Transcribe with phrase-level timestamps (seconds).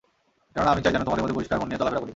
[0.53, 2.09] কেননা আমি চাই, যেন তোমাদের মধ্যে পরিষ্কার মন নিয়ে চলাফেরা করি।